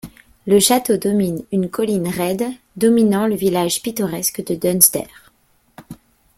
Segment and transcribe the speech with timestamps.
[0.47, 5.05] Le château domine une colline raide dominant le village pittoresque de Dunster.